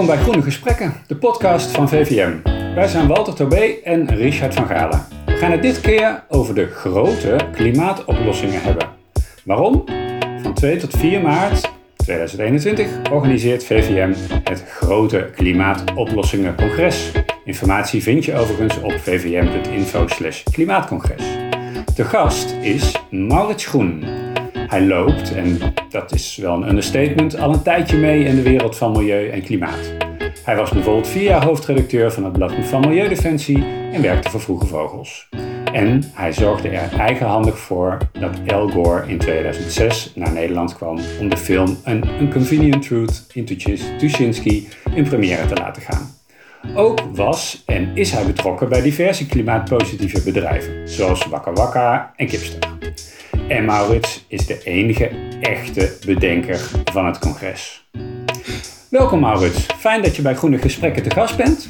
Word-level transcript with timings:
Welkom 0.00 0.18
bij 0.18 0.26
Groene 0.26 0.50
Gesprekken, 0.50 0.94
de 1.06 1.16
podcast 1.16 1.70
van 1.70 1.88
VVM. 1.88 2.32
Wij 2.74 2.86
zijn 2.86 3.06
Walter 3.06 3.34
Tobé 3.34 3.74
en 3.84 4.14
Richard 4.16 4.54
van 4.54 4.66
Galen. 4.66 5.06
We 5.26 5.36
gaan 5.36 5.50
het 5.50 5.62
dit 5.62 5.80
keer 5.80 6.24
over 6.28 6.54
de 6.54 6.66
grote 6.66 7.36
klimaatoplossingen 7.52 8.62
hebben. 8.62 8.88
Waarom? 9.44 9.84
Van 10.42 10.54
2 10.54 10.76
tot 10.76 10.96
4 10.96 11.20
maart 11.20 11.70
2021 11.96 13.10
organiseert 13.10 13.64
VVM 13.64 14.12
het 14.44 14.64
grote 14.68 15.30
Klimaatoplossingen-congres. 15.34 17.10
Informatie 17.44 18.02
vind 18.02 18.24
je 18.24 18.36
overigens 18.36 18.80
op 18.80 18.92
vvm.info 18.92 20.04
klimaatcongres. 20.52 21.24
De 21.94 22.04
gast 22.04 22.54
is 22.60 22.96
Maurits 23.10 23.66
Groen. 23.66 24.04
Hij 24.54 24.86
loopt, 24.86 25.34
en 25.34 25.58
dat 25.90 26.12
is 26.12 26.36
wel 26.36 26.54
een 26.54 26.68
understatement, 26.68 27.38
al 27.38 27.52
een 27.52 27.62
tijdje 27.62 27.96
mee 27.96 28.24
in 28.24 28.34
de 28.34 28.42
wereld 28.42 28.76
van 28.76 28.92
milieu 28.92 29.28
en 29.28 29.42
klimaat. 29.42 29.92
Hij 30.44 30.56
was 30.56 30.70
bijvoorbeeld 30.70 31.08
vier 31.08 31.22
jaar 31.22 31.44
hoofdredacteur 31.44 32.12
van 32.12 32.24
het 32.24 32.32
blad 32.32 32.52
van 32.62 32.80
Milieudefensie 32.80 33.64
en 33.92 34.02
werkte 34.02 34.30
voor 34.30 34.40
Vroege 34.40 34.66
Vogels. 34.66 35.28
En 35.72 36.02
hij 36.12 36.32
zorgde 36.32 36.68
er 36.68 36.98
eigenhandig 36.98 37.58
voor 37.58 37.98
dat 38.12 38.52
Al 38.52 38.68
Gore 38.68 39.08
in 39.08 39.18
2006 39.18 40.12
naar 40.14 40.32
Nederland 40.32 40.74
kwam 40.74 40.98
om 41.20 41.28
de 41.28 41.36
film 41.36 41.76
An 41.84 42.02
Inconvenient 42.18 42.82
Truth 42.82 43.26
in 43.32 43.44
Tuschinski 43.98 44.68
in 44.94 45.04
première 45.04 45.46
te 45.46 45.54
laten 45.54 45.82
gaan. 45.82 46.18
Ook 46.74 47.00
was 47.12 47.62
en 47.66 47.96
is 47.96 48.10
hij 48.10 48.26
betrokken 48.26 48.68
bij 48.68 48.82
diverse 48.82 49.26
klimaatpositieve 49.26 50.22
bedrijven, 50.22 50.88
zoals 50.88 51.26
Wakka 51.26 51.52
Wakka 51.52 52.12
en 52.16 52.26
Kipster. 52.26 52.58
En 53.50 53.64
Maurits 53.64 54.24
is 54.28 54.46
de 54.46 54.62
enige 54.64 55.10
echte 55.40 55.96
bedenker 56.06 56.70
van 56.84 57.06
het 57.06 57.18
congres. 57.18 57.88
Welkom 58.90 59.20
Maurits, 59.20 59.66
fijn 59.78 60.02
dat 60.02 60.16
je 60.16 60.22
bij 60.22 60.34
Groene 60.34 60.58
Gesprekken 60.58 61.02
te 61.02 61.10
gast 61.10 61.36
bent. 61.36 61.68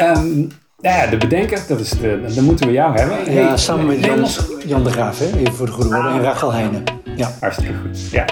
Um, 0.00 0.48
ja, 0.80 1.06
de 1.06 1.16
bedenker, 1.16 1.64
dat 1.68 1.80
is 1.80 1.90
de, 1.90 2.32
dan 2.34 2.44
moeten 2.44 2.66
we 2.66 2.72
jou 2.72 2.98
hebben. 2.98 3.32
Ja, 3.32 3.56
samen 3.56 3.86
met 3.86 4.04
Jan, 4.04 4.26
Jan 4.66 4.84
de 4.84 4.90
Graaf, 4.90 5.18
hè? 5.18 5.38
even 5.38 5.54
voor 5.54 5.66
de 5.66 5.72
goede 5.72 5.96
orde, 5.96 6.08
en 6.08 6.22
Rachel 6.22 6.52
Heijnen. 6.52 6.84
Ja. 7.16 7.32
Hartstikke 7.40 7.74
goed, 7.74 8.10
ja. 8.10 8.24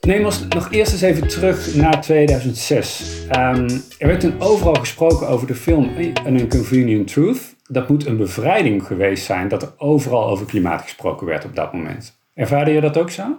Neem 0.00 0.24
ons 0.24 0.46
nog 0.48 0.68
eerst 0.70 0.92
eens 0.92 1.02
even 1.02 1.28
terug 1.28 1.74
naar 1.74 2.00
2006. 2.00 3.02
Um, 3.36 3.66
er 3.98 4.06
werd 4.06 4.20
toen 4.20 4.34
overal 4.38 4.74
gesproken 4.74 5.28
over 5.28 5.46
de 5.46 5.54
film 5.54 5.90
An 6.26 6.36
Inconvenient 6.36 7.08
Truth. 7.08 7.49
Dat 7.72 7.88
moet 7.88 8.06
een 8.06 8.16
bevrijding 8.16 8.86
geweest 8.86 9.24
zijn 9.24 9.48
dat 9.48 9.62
er 9.62 9.72
overal 9.76 10.28
over 10.28 10.46
klimaat 10.46 10.82
gesproken 10.82 11.26
werd 11.26 11.44
op 11.44 11.56
dat 11.56 11.72
moment. 11.72 12.18
Ervaarde 12.34 12.70
je 12.70 12.80
dat 12.80 12.98
ook 12.98 13.10
zo? 13.10 13.38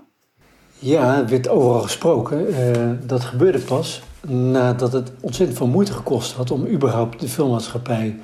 Ja, 0.80 1.16
het 1.16 1.30
werd 1.30 1.48
overal 1.50 1.82
gesproken. 1.82 2.50
Uh, 2.50 2.90
dat 3.06 3.22
gebeurde 3.22 3.60
pas 3.60 4.02
nadat 4.28 4.94
het 4.94 5.12
ontzettend 5.22 5.58
veel 5.58 5.68
moeite 5.68 5.94
gekost 5.94 6.34
had 6.34 6.52
om 6.52 6.68
überhaupt 6.68 7.20
de 7.20 7.28
filmmaatschappij 7.28 8.20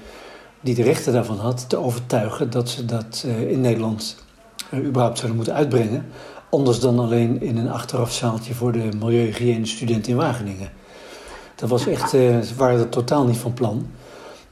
die 0.61 0.75
de 0.75 0.83
rechten 0.83 1.13
daarvan 1.13 1.37
had 1.37 1.69
te 1.69 1.77
overtuigen 1.77 2.49
dat 2.49 2.69
ze 2.69 2.85
dat 2.85 3.23
uh, 3.25 3.51
in 3.51 3.61
Nederland 3.61 4.25
uh, 4.73 4.85
überhaupt 4.85 5.17
zouden 5.17 5.35
moeten 5.35 5.55
uitbrengen. 5.55 6.05
Anders 6.49 6.79
dan 6.79 6.99
alleen 6.99 7.41
in 7.41 7.57
een 7.57 7.71
achterafzaaltje 7.71 8.53
voor 8.53 8.71
de 8.71 8.89
milieuhygiëne 8.99 9.65
studenten 9.65 10.11
in 10.11 10.17
Wageningen. 10.17 10.69
Dat 11.55 11.69
was 11.69 11.87
echt, 11.87 12.09
ze 12.09 12.53
waren 12.57 12.79
er 12.79 12.89
totaal 12.89 13.25
niet 13.25 13.37
van 13.37 13.53
plan. 13.53 13.87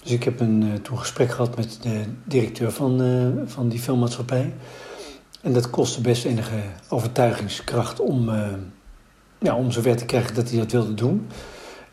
Dus 0.05 0.13
ik 0.13 0.23
heb 0.23 0.39
een, 0.39 0.63
uh, 0.63 0.73
toen 0.73 0.99
gesprek 0.99 1.31
gehad 1.31 1.55
met 1.55 1.77
de 1.81 2.03
directeur 2.23 2.71
van, 2.71 3.01
uh, 3.01 3.27
van 3.45 3.69
die 3.69 3.79
filmmaatschappij. 3.79 4.53
En 5.41 5.53
dat 5.53 5.69
kostte 5.69 6.01
best 6.01 6.25
enige 6.25 6.61
overtuigingskracht 6.89 7.99
om, 7.99 8.29
ja, 9.39 9.55
om 9.55 9.71
zover 9.71 9.95
te 9.95 10.05
krijgen 10.05 10.35
dat 10.35 10.49
hij 10.49 10.59
dat 10.59 10.71
wilde 10.71 10.93
doen. 10.93 11.27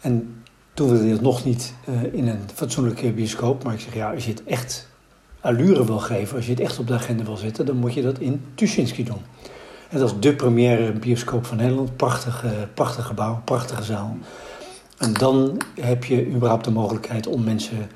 En 0.01 0.43
toen 0.75 0.89
wilde 0.89 1.03
hij 1.03 1.13
dat 1.13 1.21
nog 1.21 1.45
niet 1.45 1.75
in 2.13 2.29
een 2.29 2.41
fatsoenlijke 2.55 3.13
bioscoop. 3.13 3.65
Maar 3.65 3.75
ik 3.75 3.81
zeg, 3.81 3.95
ja, 3.95 4.13
als 4.13 4.25
je 4.25 4.31
het 4.31 4.45
echt 4.45 4.89
allure 5.41 5.85
wil 5.87 5.99
geven, 5.99 6.37
als 6.37 6.45
je 6.45 6.51
het 6.51 6.61
echt 6.61 6.79
op 6.79 6.87
de 6.87 6.95
agenda 6.95 7.25
wil 7.25 7.37
zetten, 7.37 7.67
dan 7.67 7.77
moet 7.77 7.95
je 7.95 8.03
dat 8.03 8.19
in 8.19 8.45
Tuschinski 8.55 9.05
doen. 9.05 9.23
En 9.89 9.99
dat 9.99 10.11
is 10.11 10.21
de 10.21 10.35
première 10.35 10.93
bioscoop 10.93 11.47
van 11.47 11.57
Nederland. 11.57 11.97
Prachtig, 11.97 12.45
prachtig 12.75 13.07
gebouw, 13.07 13.41
prachtige 13.45 13.83
zaal. 13.83 14.17
En 15.03 15.13
dan 15.13 15.61
heb 15.81 16.05
je 16.05 16.27
überhaupt 16.27 16.65
de 16.65 16.71
mogelijkheid 16.71 17.27
om 17.27 17.45
mensen 17.45 17.91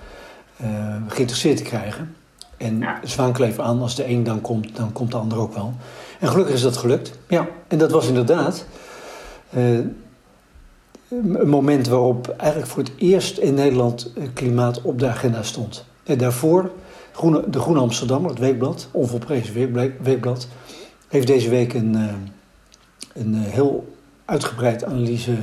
uh, 0.63 0.97
geïnteresseerd 1.09 1.57
te 1.57 1.63
krijgen. 1.63 2.15
En 2.57 2.79
ja. 2.79 3.01
zwaankleef 3.05 3.59
aan, 3.59 3.81
als 3.81 3.95
de 3.95 4.09
een 4.09 4.25
dan 4.25 4.41
komt, 4.41 4.77
dan 4.77 4.93
komt 4.93 5.11
de 5.11 5.17
ander 5.17 5.39
ook 5.39 5.55
wel. 5.55 5.75
En 6.21 6.29
gelukkig 6.29 6.55
is 6.55 6.63
dat 6.63 6.77
gelukt. 6.77 7.19
Ja, 7.29 7.49
en 7.69 7.79
dat 7.79 7.91
was 7.91 8.07
inderdaad 8.07 8.67
uh, 9.57 9.79
een 11.09 11.49
moment 11.49 11.89
waarop 11.89 12.29
eigenlijk 12.29 12.71
voor 12.71 12.83
het 12.83 12.93
eerst 12.97 13.39
in 13.39 13.55
Nederland 13.55 14.13
klimaat 14.33 14.83
op 14.83 14.99
de 14.99 15.09
agenda 15.09 15.43
stond. 15.43 15.85
En 16.05 16.19
daarvoor, 16.19 16.71
Groene, 17.13 17.51
de 17.51 17.61
Groene 17.61 17.81
Amsterdammer, 17.81 18.31
het 18.31 18.39
weekblad, 18.39 18.89
onvolprezen 18.91 19.73
weekblad, 20.03 20.49
heeft 21.09 21.27
deze 21.27 21.49
week 21.49 21.75
een, 21.75 21.97
een 23.13 23.35
heel 23.35 23.97
uitgebreid 24.25 24.85
analyse 24.85 25.37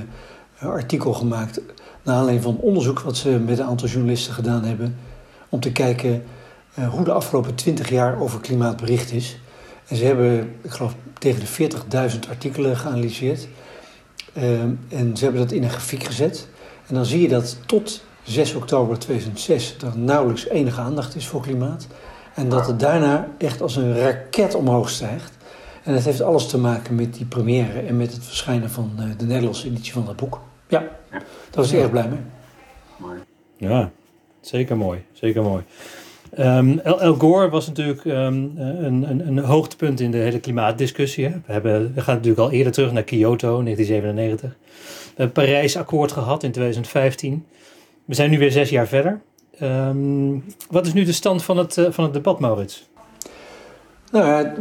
artikel 0.72 1.14
gemaakt 1.14 1.62
naar 2.04 2.16
aanleiding 2.16 2.44
van 2.44 2.58
onderzoek 2.58 3.00
wat 3.00 3.18
ze 3.18 3.30
met 3.30 3.60
een 3.60 3.66
aantal 3.66 3.88
journalisten 3.88 4.34
gedaan 4.34 4.64
hebben 4.64 4.98
om 5.50 5.60
te 5.60 5.72
kijken 5.72 6.24
uh, 6.80 6.90
hoe 6.90 7.04
de 7.04 7.12
afgelopen 7.12 7.56
20 7.56 7.90
jaar 7.90 8.20
over 8.20 8.40
klimaat 8.40 8.78
bericht 8.78 9.12
is. 9.12 9.40
En 9.88 9.96
ze 9.96 10.06
hebben, 10.06 10.56
ik 10.62 10.72
geloof, 10.72 10.96
tegen 11.20 11.40
de 11.40 12.12
40.000 12.12 12.30
artikelen 12.30 12.78
geanalyseerd. 12.78 13.48
Uh, 14.34 14.62
en 14.88 15.18
ze 15.18 15.24
hebben 15.24 15.42
dat 15.42 15.52
in 15.52 15.64
een 15.64 15.70
grafiek 15.70 16.04
gezet. 16.04 16.48
En 16.88 16.96
dan 16.96 17.06
zie 17.06 17.22
je 17.22 17.28
dat 17.28 17.58
tot 17.66 18.04
6 18.24 18.54
oktober 18.54 19.00
2006 19.00 19.76
er 19.86 19.98
nauwelijks 19.98 20.48
enige 20.48 20.82
aandacht 20.82 21.16
is 21.16 21.28
voor 21.28 21.42
klimaat. 21.42 21.88
En 22.34 22.50
dat 22.50 22.68
het 22.68 22.80
daarna 22.80 23.28
echt 23.38 23.62
als 23.62 23.76
een 23.76 23.98
raket 23.98 24.56
omhoog 24.56 24.90
stijgt. 24.90 25.32
En 25.84 25.94
dat 25.94 26.04
heeft 26.04 26.22
alles 26.22 26.48
te 26.48 26.58
maken 26.58 26.96
met 26.96 27.14
die 27.14 27.26
première 27.26 27.80
en 27.80 27.98
met 27.98 28.14
het 28.14 28.26
verschijnen 28.26 28.70
van 28.70 28.92
de 29.18 29.26
Nederlandse 29.26 29.68
editie 29.68 29.94
van 29.94 30.06
dat 30.06 30.16
boek. 30.16 30.40
Ja, 30.74 30.82
ja. 31.12 31.18
daar 31.18 31.24
was 31.52 31.72
ik 31.72 31.80
erg 31.80 31.92
blij 31.92 32.08
mee. 32.08 32.20
Mooi. 32.98 33.20
Ja, 33.58 33.92
zeker 34.42 34.78
mooi. 34.78 35.04
Zeker 35.12 35.44
mooi. 35.44 35.64
Um, 36.40 36.80
El, 36.80 37.16
Gore 37.16 37.50
was 37.50 37.68
natuurlijk 37.68 38.04
um, 38.06 38.14
een, 38.58 39.10
een, 39.10 39.28
een, 39.28 39.40
hoogtepunt 39.40 40.00
in 40.00 40.12
de 40.12 40.18
hele 40.18 40.40
klimaatdiscussie. 40.40 41.26
Hè. 41.26 41.32
We, 41.46 41.52
hebben, 41.54 41.94
we 41.94 42.02
gaan 42.02 42.16
natuurlijk 42.16 42.42
al 42.42 42.52
eerder 42.52 42.74
terug 42.74 42.92
naar 42.92 43.04
Kyoto, 43.04 43.64
1997. 43.64 44.50
We 44.50 44.56
hebben 45.08 45.26
het 45.26 45.34
Parijs-akkoord 45.34 46.12
gehad 46.12 46.44
in 46.44 46.52
2015. 46.52 47.46
We 48.06 48.14
zijn 48.14 48.30
nu 48.30 48.38
weer 48.38 48.52
zes 48.52 48.70
jaar 48.70 48.88
verder. 48.88 49.22
Um, 49.62 50.44
wat 50.70 50.86
is 50.86 50.94
nu 50.94 51.04
de 51.04 51.12
stand 51.12 51.44
van 51.44 51.58
het, 51.58 51.78
uh, 51.78 51.92
van 51.92 52.04
het 52.04 52.14
debat, 52.14 52.40
Maurits? 52.40 52.90
Nou 54.14 54.26
ja, 54.26 54.54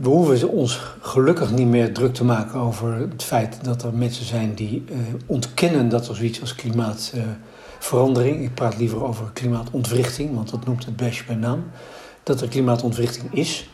we 0.00 0.08
hoeven 0.08 0.48
ons 0.48 0.80
gelukkig 1.00 1.52
niet 1.52 1.66
meer 1.66 1.94
druk 1.94 2.14
te 2.14 2.24
maken 2.24 2.60
over 2.60 2.94
het 2.94 3.22
feit 3.22 3.64
dat 3.64 3.82
er 3.82 3.94
mensen 3.94 4.24
zijn 4.24 4.54
die 4.54 4.84
uh, 4.90 4.96
ontkennen 5.26 5.88
dat 5.88 6.08
er 6.08 6.16
zoiets 6.16 6.40
als 6.40 6.54
klimaatverandering, 6.54 8.36
uh, 8.36 8.42
ik 8.42 8.54
praat 8.54 8.78
liever 8.78 9.04
over 9.04 9.30
klimaatontwrichting, 9.32 10.34
want 10.34 10.50
dat 10.50 10.64
noemt 10.64 10.84
het 10.84 10.96
best 10.96 11.26
bij 11.26 11.34
naam, 11.34 11.64
dat 12.22 12.40
er 12.40 12.48
klimaatontwrichting 12.48 13.34
is, 13.34 13.70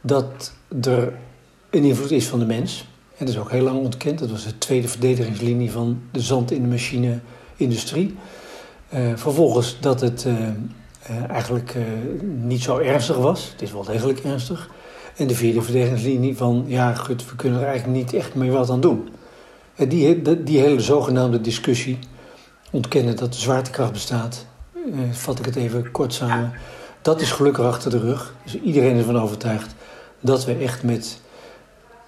dat 0.00 0.52
er 0.82 1.12
een 1.70 1.84
invloed 1.84 2.10
is 2.10 2.26
van 2.26 2.38
de 2.38 2.46
mens. 2.46 2.88
En 3.16 3.26
dat 3.26 3.34
is 3.34 3.40
ook 3.40 3.50
heel 3.50 3.64
lang 3.64 3.78
ontkend. 3.78 4.18
Dat 4.18 4.30
was 4.30 4.44
de 4.44 4.58
tweede 4.58 4.88
verdedigingslinie 4.88 5.70
van 5.70 6.00
de 6.10 6.20
zand 6.20 6.50
in 6.50 6.62
de 6.62 6.68
machine-industrie. 6.68 8.16
Uh, 8.94 9.00
vervolgens 9.14 9.76
dat 9.80 10.00
het 10.00 10.26
eigenlijk 11.28 11.74
uh, 11.74 11.82
niet 12.42 12.62
zo 12.62 12.78
ernstig 12.78 13.16
was. 13.16 13.50
Het 13.52 13.62
is 13.62 13.72
wel 13.72 13.84
degelijk 13.84 14.18
ernstig. 14.18 14.68
En 15.16 15.26
de 15.26 15.34
vierde 15.34 15.62
verdedigingslinie 15.62 16.36
van, 16.36 16.64
ja 16.66 16.94
goed, 16.94 17.30
we 17.30 17.36
kunnen 17.36 17.60
er 17.60 17.66
eigenlijk 17.66 17.98
niet 17.98 18.12
echt 18.12 18.34
meer 18.34 18.52
wat 18.52 18.70
aan 18.70 18.80
doen. 18.80 19.08
En 19.74 19.88
die, 19.88 20.42
die, 20.42 20.58
hele 20.58 20.80
zogenaamde 20.80 21.40
discussie, 21.40 21.98
ontkennen 22.70 23.16
dat 23.16 23.32
de 23.32 23.38
zwaartekracht 23.38 23.92
bestaat, 23.92 24.46
vat 25.10 25.38
ik 25.38 25.44
het 25.44 25.56
even 25.56 25.90
kort 25.90 26.14
samen. 26.14 26.52
Dat 27.02 27.20
is 27.20 27.32
gelukkig 27.32 27.64
achter 27.64 27.90
de 27.90 27.98
rug. 27.98 28.34
Dus 28.44 28.60
iedereen 28.60 28.94
is 28.94 28.98
ervan 28.98 29.20
overtuigd 29.20 29.74
dat 30.20 30.44
we 30.44 30.54
echt 30.54 30.82
met 30.82 31.20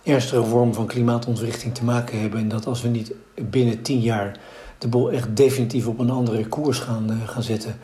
ernstige 0.03 0.45
vorm 0.45 0.75
van 0.75 0.87
klimaatontwrichting 0.87 1.75
te 1.75 1.85
maken 1.85 2.21
hebben. 2.21 2.41
En 2.41 2.49
dat 2.49 2.67
als 2.67 2.83
we 2.83 2.89
niet 2.89 3.13
binnen 3.35 3.83
tien 3.83 4.01
jaar 4.01 4.39
de 4.79 4.89
boel 4.89 5.11
echt 5.11 5.37
definitief 5.37 5.87
op 5.87 5.99
een 5.99 6.11
andere 6.11 6.47
koers 6.47 6.79
gaan, 6.79 7.21
gaan 7.27 7.43
zetten 7.43 7.79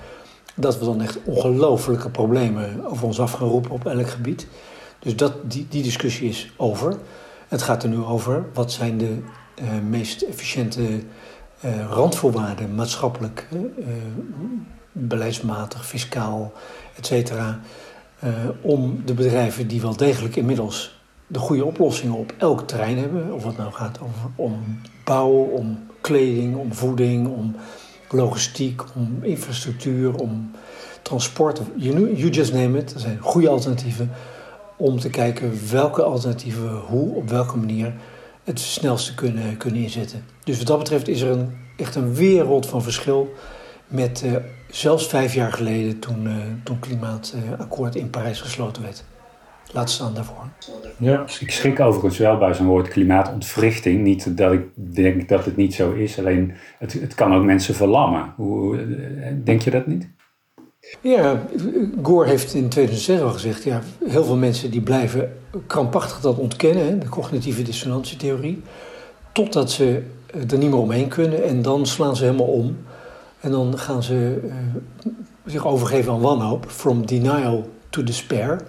dat 0.54 0.78
we 0.78 0.84
dan 0.84 1.02
echt 1.02 1.19
ongelofelijke 1.25 2.10
problemen 2.10 2.87
over 2.87 3.06
ons 3.06 3.20
af 3.20 3.32
gaan 3.32 3.49
roepen 3.49 3.70
op 3.70 3.87
elk 3.87 4.08
gebied. 4.08 4.46
Dus 4.99 5.16
dat, 5.16 5.32
die, 5.50 5.66
die 5.69 5.82
discussie 5.82 6.28
is 6.28 6.52
over. 6.56 6.96
Het 7.49 7.62
gaat 7.62 7.82
er 7.82 7.88
nu 7.88 7.99
over 7.99 8.44
wat 8.54 8.72
zijn 8.72 8.99
de 8.99 9.19
uh, 9.62 9.69
meest 9.88 10.22
efficiënte 10.22 10.82
uh, 10.82 11.00
randvoorwaarden, 11.90 12.75
maatschappelijk, 12.75 13.49
uh, 13.52 13.87
beleidsmatig, 14.93 15.87
fiscaal, 15.87 16.52
et 16.96 17.06
cetera. 17.06 17.60
om 18.60 19.02
de 19.04 19.14
bedrijven 19.14 19.69
die 19.69 19.81
wel 19.81 19.96
degelijk 19.96 20.37
inmiddels 20.37 21.00
de 21.26 21.38
goede 21.38 21.64
oplossingen 21.64 22.16
op 22.16 22.32
elk 22.38 22.66
terrein 22.66 22.99
hebben. 22.99 23.32
Of 23.32 23.44
het 23.44 23.56
nou 23.56 23.72
gaat 23.72 23.99
over, 24.00 24.31
om 24.37 24.81
bouw, 25.04 25.31
om 25.31 25.78
kleding, 26.00 26.56
om 26.56 26.75
voeding, 26.75 27.28
om 27.28 27.54
logistiek, 28.12 28.82
om 28.94 29.19
infrastructuur, 29.23 30.14
om 30.14 30.50
transport. 31.03 31.61
You, 31.76 32.17
you 32.17 32.31
just 32.31 32.53
name 32.53 32.79
it. 32.79 32.94
Er 32.94 33.00
zijn 33.00 33.19
goede 33.19 33.49
alternatieven 33.49 34.11
om 34.76 35.00
te 35.00 35.11
kijken 35.11 35.70
welke 35.70 36.03
alternatieven 36.03 36.76
hoe, 36.76 37.14
op 37.14 37.29
welke 37.29 37.56
manier 37.56 37.94
het 38.44 38.61
snelste 38.61 39.14
kunnen, 39.14 39.56
kunnen 39.56 39.82
inzetten. 39.82 40.25
Dus 40.44 40.59
wat 40.59 40.67
dat 40.67 40.79
betreft 40.79 41.09
is 41.09 41.20
er 41.20 41.31
een, 41.31 41.53
echt 41.76 41.94
een 41.94 42.14
wereld 42.14 42.67
van 42.67 42.82
verschil 42.82 43.32
met 43.87 44.23
uh, 44.25 44.37
zelfs 44.70 45.06
vijf 45.06 45.35
jaar 45.35 45.53
geleden 45.53 45.99
toen, 45.99 46.26
uh, 46.26 46.35
toen 46.64 46.79
klimaatakkoord 46.79 47.97
in 47.97 48.11
Parijs 48.11 48.41
gesloten 48.41 48.82
werd. 48.82 49.05
Laat 49.73 49.91
staan 49.91 50.14
daarvoor. 50.14 50.49
Ja. 50.99 51.25
Ik 51.41 51.50
schrik 51.50 51.81
overigens 51.81 52.19
wel 52.19 52.38
bij 52.38 52.55
zo'n 52.55 52.67
woord 52.67 52.88
klimaatontwrichting. 52.88 54.03
Niet 54.03 54.37
dat 54.37 54.53
ik 54.53 54.64
denk 54.75 55.29
dat 55.29 55.44
het 55.44 55.56
niet 55.56 55.75
zo 55.75 55.93
is, 55.93 56.19
alleen 56.19 56.53
het, 56.79 56.93
het 56.93 57.14
kan 57.14 57.35
ook 57.35 57.44
mensen 57.44 57.75
verlammen. 57.75 58.32
Hoe, 58.37 58.79
eh, 58.79 59.32
denk 59.44 59.62
je 59.62 59.70
dat 59.70 59.87
niet? 59.87 60.09
Ja, 61.00 61.43
Gore 62.03 62.29
heeft 62.29 62.55
in 62.55 62.69
2006 62.69 63.20
al 63.20 63.31
gezegd, 63.31 63.64
ja, 63.64 63.82
heel 64.05 64.25
veel 64.25 64.37
mensen 64.37 64.70
die 64.70 64.81
blijven 64.81 65.32
krampachtig 65.67 66.20
dat 66.20 66.38
ontkennen, 66.38 66.87
hè, 66.87 66.99
de 66.99 67.09
cognitieve 67.09 67.62
dissonantietheorie, 67.62 68.62
totdat 69.32 69.70
ze 69.70 70.03
er 70.50 70.59
niet 70.59 70.70
meer 70.70 70.79
omheen 70.79 71.09
kunnen 71.09 71.44
en 71.44 71.62
dan 71.62 71.87
slaan 71.87 72.17
ze 72.17 72.25
helemaal 72.25 72.47
om. 72.47 72.76
En 73.41 73.50
dan 73.50 73.79
gaan 73.79 74.03
ze 74.03 74.41
uh, 74.44 74.53
zich 75.44 75.67
overgeven 75.67 76.12
aan 76.12 76.20
wanhoop, 76.20 76.64
from 76.69 77.06
denial 77.06 77.69
to 77.91 78.03
despair. 78.03 78.61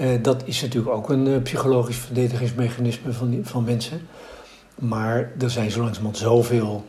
Uh, 0.00 0.22
dat 0.22 0.42
is 0.44 0.62
natuurlijk 0.62 0.94
ook 0.94 1.10
een 1.10 1.26
uh, 1.26 1.42
psychologisch 1.42 1.96
verdedigingsmechanisme 1.96 3.12
van, 3.12 3.40
van 3.42 3.64
mensen. 3.64 4.00
Maar 4.74 5.32
er 5.38 5.50
zijn 5.50 5.70
zo 5.70 5.80
langzamerhand 5.80 6.18
zoveel 6.18 6.84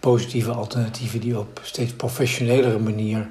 positieve 0.00 0.52
alternatieven 0.52 1.20
die 1.20 1.38
op 1.38 1.60
steeds 1.62 1.92
professionelere 1.92 2.78
manier 2.78 3.28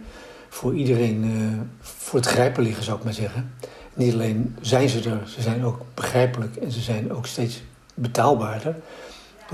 voor 0.50 0.76
iedereen 0.76 1.24
uh, 1.24 1.60
voor 1.82 2.20
het 2.20 2.28
grijpen 2.28 2.64
liggen, 2.64 2.84
zou 2.84 2.98
ik 2.98 3.04
maar 3.04 3.14
zeggen. 3.14 3.54
Niet 3.94 4.14
alleen 4.14 4.56
zijn 4.62 4.90
ze 4.90 5.10
er, 5.10 5.22
ze 5.28 5.42
zijn 5.42 5.66
ook 5.66 5.82
begrijpelijk 5.94 6.56
en 6.56 6.72
ze 6.72 6.80
zijn 6.80 7.14
ook 7.14 7.26
steeds 7.26 7.62
betaalbaarder. 7.94 8.76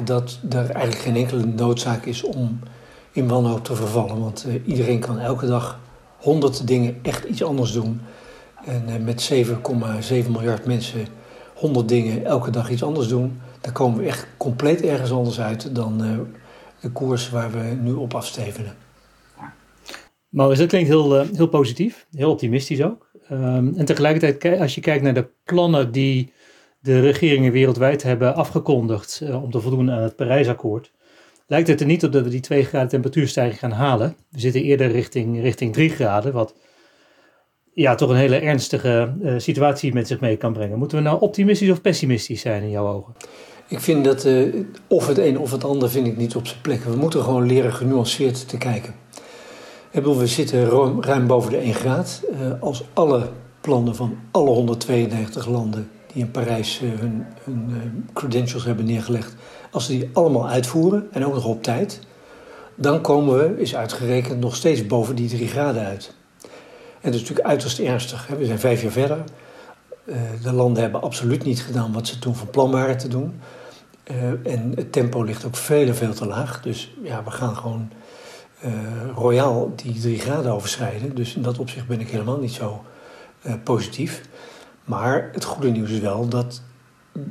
Dat 0.03 0.39
er 0.49 0.69
eigenlijk 0.69 1.01
geen 1.01 1.15
enkele 1.15 1.45
noodzaak 1.45 2.05
is 2.05 2.23
om 2.23 2.59
in 3.11 3.27
wanhoop 3.27 3.63
te 3.63 3.75
vervallen. 3.75 4.19
Want 4.19 4.45
iedereen 4.65 4.99
kan 4.99 5.19
elke 5.19 5.47
dag 5.47 5.79
honderd 6.17 6.67
dingen 6.67 6.99
echt 7.01 7.23
iets 7.23 7.43
anders 7.43 7.71
doen. 7.71 8.01
En 8.67 8.83
uh, 8.89 9.05
met 9.05 9.31
7,7 10.25 10.31
miljard 10.31 10.65
mensen 10.65 11.07
honderd 11.53 11.87
dingen 11.87 12.25
elke 12.25 12.51
dag 12.51 12.69
iets 12.69 12.83
anders 12.83 13.07
doen. 13.07 13.41
Dan 13.61 13.73
komen 13.73 13.99
we 13.99 14.05
echt 14.05 14.27
compleet 14.37 14.81
ergens 14.81 15.11
anders 15.11 15.39
uit 15.39 15.75
dan 15.75 15.97
de 16.81 16.89
koers 16.89 17.29
waar 17.29 17.51
we 17.51 17.75
nu 17.81 17.93
op 17.93 18.13
afstevenen. 18.13 18.75
Maar 20.29 20.55
dat 20.55 20.67
klinkt 20.67 20.87
heel, 20.87 21.21
uh, 21.21 21.29
heel 21.35 21.47
positief, 21.47 22.07
heel 22.11 22.31
optimistisch 22.31 22.83
ook. 22.83 23.09
Um, 23.31 23.73
en 23.77 23.85
tegelijkertijd, 23.85 24.59
als 24.59 24.75
je 24.75 24.81
kijkt 24.81 25.03
naar 25.03 25.13
de 25.13 25.27
plannen 25.43 25.91
die 25.91 26.33
de 26.79 26.99
regeringen 26.99 27.51
wereldwijd 27.51 28.03
hebben 28.03 28.35
afgekondigd 28.35 29.21
om 29.31 29.51
te 29.51 29.61
voldoen 29.61 29.91
aan 29.91 30.01
het 30.01 30.15
Parijsakkoord, 30.15 30.91
lijkt 31.47 31.67
het 31.67 31.79
er 31.79 31.85
niet 31.85 32.03
op 32.03 32.11
dat 32.11 32.23
we 32.23 32.29
die 32.29 32.39
2 32.39 32.63
graden 32.63 32.89
temperatuurstijging 32.89 33.59
gaan 33.59 33.71
halen. 33.71 34.15
We 34.29 34.39
zitten 34.39 34.61
eerder 34.61 34.91
richting, 34.91 35.41
richting 35.41 35.73
3 35.73 35.89
graden, 35.89 36.33
wat 36.33 36.55
ja, 37.77 37.95
toch 37.95 38.09
een 38.09 38.15
hele 38.15 38.39
ernstige 38.39 39.13
uh, 39.21 39.33
situatie 39.37 39.93
met 39.93 40.07
zich 40.07 40.19
mee 40.19 40.37
kan 40.37 40.53
brengen. 40.53 40.77
Moeten 40.77 40.97
we 40.97 41.03
nou 41.03 41.21
optimistisch 41.21 41.69
of 41.69 41.81
pessimistisch 41.81 42.41
zijn 42.41 42.63
in 42.63 42.69
jouw 42.69 42.87
ogen? 42.87 43.13
Ik 43.67 43.79
vind 43.79 44.05
dat 44.05 44.25
uh, 44.25 44.55
of 44.87 45.07
het 45.07 45.17
een 45.17 45.39
of 45.39 45.51
het 45.51 45.63
ander 45.63 45.89
vind 45.89 46.07
ik 46.07 46.17
niet 46.17 46.35
op 46.35 46.47
zijn 46.47 46.61
plek. 46.61 46.83
We 46.83 46.95
moeten 46.95 47.23
gewoon 47.23 47.45
leren 47.45 47.73
genuanceerd 47.73 48.49
te 48.49 48.57
kijken. 48.57 48.93
We 49.91 50.27
zitten 50.27 50.69
ruim 51.01 51.27
boven 51.27 51.51
de 51.51 51.57
1 51.57 51.73
graad. 51.73 52.21
Uh, 52.31 52.61
als 52.61 52.83
alle 52.93 53.29
plannen 53.61 53.95
van 53.95 54.17
alle 54.31 54.49
192 54.49 55.47
landen 55.47 55.89
die 56.13 56.23
in 56.23 56.31
Parijs 56.31 56.79
hun, 56.79 57.25
hun 57.43 58.09
credentials 58.13 58.65
hebben 58.65 58.85
neergelegd, 58.85 59.35
als 59.71 59.85
ze 59.85 59.91
die 59.91 60.09
allemaal 60.13 60.47
uitvoeren 60.47 61.07
en 61.11 61.25
ook 61.25 61.33
nog 61.33 61.45
op 61.45 61.63
tijd, 61.63 61.99
dan 62.75 63.01
komen 63.01 63.37
we, 63.37 63.61
is 63.61 63.75
uitgerekend, 63.75 64.39
nog 64.39 64.55
steeds 64.55 64.85
boven 64.85 65.15
die 65.15 65.29
3 65.29 65.47
graden 65.47 65.83
uit. 65.83 66.15
Dat 67.07 67.15
is 67.15 67.21
natuurlijk 67.21 67.47
uiterst 67.47 67.79
ernstig. 67.79 68.27
Hè? 68.27 68.35
We 68.35 68.45
zijn 68.45 68.59
vijf 68.59 68.81
jaar 68.81 68.91
verder. 68.91 69.23
de 70.41 70.53
landen 70.53 70.81
hebben 70.81 71.01
absoluut 71.01 71.43
niet 71.43 71.61
gedaan 71.61 71.93
wat 71.93 72.07
ze 72.07 72.19
toen 72.19 72.35
van 72.35 72.49
plan 72.49 72.71
waren 72.71 72.97
te 72.97 73.07
doen. 73.07 73.41
Uh, 74.11 74.53
en 74.53 74.71
het 74.75 74.91
tempo 74.91 75.21
ligt 75.21 75.45
ook 75.45 75.55
veel 75.55 75.93
veel 75.93 76.13
te 76.13 76.25
laag. 76.25 76.61
Dus 76.61 76.93
ja, 77.03 77.23
we 77.23 77.31
gaan 77.31 77.55
gewoon 77.55 77.91
uh, 78.65 78.71
royaal 79.15 79.71
die 79.75 79.99
drie 79.99 80.19
graden 80.19 80.51
overschrijden. 80.51 81.15
Dus 81.15 81.35
in 81.35 81.41
dat 81.41 81.59
opzicht 81.59 81.87
ben 81.87 81.99
ik 81.99 82.09
helemaal 82.09 82.39
niet 82.39 82.51
zo 82.51 82.83
positief. 83.63 84.21
Maar 84.83 85.29
het 85.33 85.43
goede 85.43 85.69
nieuws 85.69 85.91
is 85.91 85.99
wel 85.99 86.27
dat, 86.27 86.61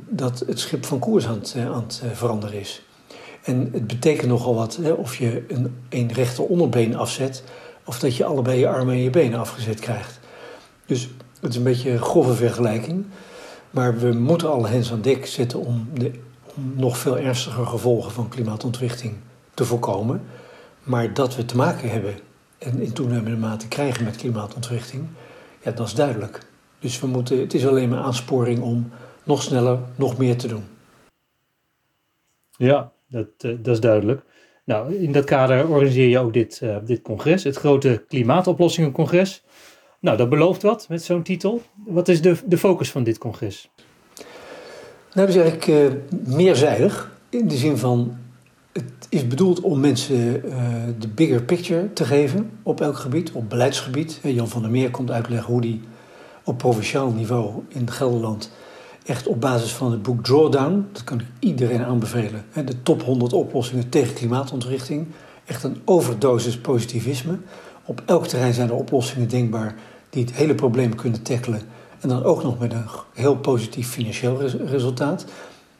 dat 0.09 0.43
het 0.47 0.59
schip 0.59 0.85
van 0.85 0.99
koers 0.99 1.27
aan 1.27 1.39
het, 1.39 1.55
aan 1.57 1.83
het 1.87 2.01
veranderen 2.13 2.59
is. 2.59 2.85
En 3.43 3.69
het 3.73 3.87
betekent 3.87 4.27
nogal 4.27 4.55
wat 4.55 4.75
hè, 4.81 4.91
of 4.91 5.15
je 5.15 5.45
een, 5.47 5.75
een 5.89 6.11
rechter 6.13 6.43
onderbeen 6.43 6.95
afzet... 6.95 7.43
of 7.87 7.99
dat 7.99 8.15
je 8.15 8.25
allebei 8.25 8.59
je 8.59 8.67
armen 8.67 8.93
en 8.93 9.01
je 9.01 9.09
benen 9.09 9.39
afgezet 9.39 9.79
krijgt. 9.79 10.19
Dus 10.85 11.09
het 11.39 11.49
is 11.51 11.57
een 11.57 11.63
beetje 11.63 11.91
een 11.91 12.01
grove 12.01 12.33
vergelijking. 12.33 13.05
Maar 13.71 13.97
we 13.97 14.11
moeten 14.13 14.51
alle 14.51 14.67
hens 14.67 14.91
aan 14.91 15.01
dek 15.01 15.25
zetten 15.25 15.59
om 15.59 15.87
de 15.93 16.11
nog 16.55 16.97
veel 16.97 17.17
ernstiger 17.17 17.65
gevolgen 17.65 18.11
van 18.11 18.29
klimaatontwrichting 18.29 19.15
te 19.53 19.65
voorkomen. 19.65 20.21
Maar 20.83 21.13
dat 21.13 21.35
we 21.35 21.45
te 21.45 21.55
maken 21.55 21.89
hebben 21.89 22.15
en 22.57 22.81
in 22.81 22.93
toenemende 22.93 23.37
mate 23.37 23.67
krijgen 23.67 24.03
met 24.03 24.15
klimaatontwrichting, 24.15 25.07
ja, 25.63 25.71
dat 25.71 25.87
is 25.87 25.93
duidelijk. 25.93 26.39
Dus 26.79 26.99
we 26.99 27.07
moeten, 27.07 27.39
het 27.39 27.53
is 27.53 27.67
alleen 27.67 27.89
maar 27.89 27.99
aansporing 27.99 28.61
om 28.61 28.91
nog 29.23 29.41
sneller, 29.41 29.79
nog 29.95 30.17
meer 30.17 30.37
te 30.37 30.47
doen. 30.47 30.63
Ja, 32.57 32.91
dat, 33.07 33.27
uh, 33.41 33.57
dat 33.59 33.73
is 33.73 33.79
duidelijk. 33.79 34.21
Nou, 34.67 34.95
in 34.95 35.11
dat 35.11 35.23
kader 35.23 35.67
organiseer 35.67 36.07
je 36.07 36.19
ook 36.19 36.33
dit, 36.33 36.59
uh, 36.63 36.75
dit 36.85 37.01
congres, 37.01 37.43
het 37.43 37.55
grote 37.55 38.03
Klimaatoplossingencongres. 38.07 39.43
Nou, 39.99 40.17
dat 40.17 40.29
belooft 40.29 40.61
wat 40.61 40.85
met 40.89 41.03
zo'n 41.03 41.23
titel. 41.23 41.61
Wat 41.85 42.07
is 42.07 42.21
de, 42.21 42.35
de 42.45 42.57
focus 42.57 42.91
van 42.91 43.03
dit 43.03 43.17
congres? 43.17 43.69
Nou, 45.13 45.27
dat 45.27 45.29
is 45.29 45.35
eigenlijk 45.35 45.67
uh, 45.67 46.35
meerzijdig. 46.35 47.11
In 47.29 47.47
de 47.47 47.55
zin 47.55 47.77
van, 47.77 48.17
het 48.71 49.07
is 49.09 49.27
bedoeld 49.27 49.61
om 49.61 49.79
mensen 49.79 50.45
uh, 50.45 50.53
de 50.99 51.07
bigger 51.07 51.43
picture 51.43 51.93
te 51.93 52.05
geven 52.05 52.51
op 52.63 52.81
elk 52.81 52.97
gebied, 52.97 53.31
op 53.31 53.49
beleidsgebied. 53.49 54.19
Jan 54.23 54.47
van 54.47 54.61
der 54.61 54.71
Meer 54.71 54.91
komt 54.91 55.11
uitleggen 55.11 55.53
hoe 55.53 55.61
die 55.61 55.81
op 56.43 56.57
provinciaal 56.57 57.11
niveau 57.11 57.63
in 57.67 57.91
Gelderland 57.91 58.51
echt 59.07 59.27
op 59.27 59.41
basis 59.41 59.73
van 59.73 59.91
het 59.91 60.01
boek 60.01 60.23
Drawdown, 60.23 60.87
dat 60.91 61.03
kan 61.03 61.19
ik 61.19 61.25
iedereen 61.39 61.83
aanbevelen, 61.83 62.45
de 62.53 62.83
top 62.83 63.03
100 63.03 63.33
oplossingen 63.33 63.89
tegen 63.89 64.13
klimaatontwrichting, 64.13 65.07
echt 65.45 65.63
een 65.63 65.81
overdosis 65.85 66.57
positivisme. 66.57 67.37
Op 67.85 68.01
elk 68.05 68.27
terrein 68.27 68.53
zijn 68.53 68.69
er 68.69 68.75
oplossingen 68.75 69.29
denkbaar 69.29 69.75
die 70.09 70.23
het 70.23 70.33
hele 70.33 70.55
probleem 70.55 70.95
kunnen 70.95 71.21
tackelen 71.21 71.61
en 71.99 72.09
dan 72.09 72.23
ook 72.23 72.43
nog 72.43 72.59
met 72.59 72.73
een 72.73 72.85
heel 73.13 73.37
positief 73.37 73.89
financieel 73.89 74.41
resultaat. 74.65 75.25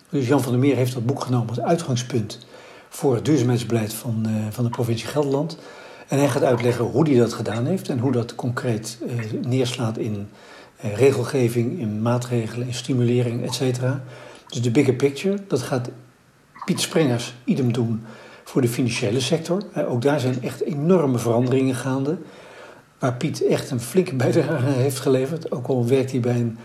Dus 0.10 0.28
Jan 0.28 0.42
van 0.42 0.52
der 0.52 0.62
Meer 0.62 0.76
heeft 0.76 0.94
dat 0.94 1.06
boek 1.06 1.22
genomen 1.22 1.50
als 1.50 1.60
uitgangspunt 1.60 2.46
voor 2.90 3.16
het 3.16 3.26
duurzaamheidsbeleid 3.26 3.94
van, 3.94 4.24
uh, 4.28 4.34
van 4.50 4.64
de 4.64 4.70
provincie 4.70 5.08
Gelderland. 5.08 5.58
En 6.08 6.18
hij 6.18 6.30
gaat 6.30 6.44
uitleggen 6.44 6.86
hoe 6.86 7.10
hij 7.10 7.18
dat 7.18 7.34
gedaan 7.34 7.66
heeft 7.66 7.90
en 7.90 8.00
hoe 8.00 8.12
dat 8.12 8.36
concreet 8.36 8.98
uh, 9.06 9.42
neerslaat 9.42 9.98
in 9.98 10.28
regelgeving, 10.78 11.80
in 11.80 12.02
maatregelen, 12.02 12.68
in 12.68 12.74
stimulering, 12.74 13.46
et 13.46 13.54
cetera. 13.54 14.04
Dus 14.48 14.62
de 14.62 14.72
bigger 14.72 14.94
picture, 14.94 15.38
dat 15.48 15.62
gaat 15.62 15.90
Piet 16.66 16.82
Sprengers 16.82 17.34
idem 17.44 17.74
doen 17.74 18.04
voor 18.44 18.62
de 18.62 18.68
financiële 18.68 19.20
sector. 19.20 19.64
ook 19.88 20.02
daar 20.02 20.20
zijn 20.20 20.44
echt 20.44 20.62
enorme 20.64 21.18
veranderingen 21.18 21.76
gaande 21.76 22.18
waar 23.00 23.14
Piet 23.14 23.46
echt 23.46 23.72
een 23.72 23.80
flinke 23.80 24.16
bijdrage 24.16 24.66
heeft 24.66 25.00
geleverd. 25.00 25.52
Ook 25.52 25.68
al 25.68 25.88
werkt 25.88 26.12
hij 26.12 26.20
bij 26.20 26.36
een 26.36 26.58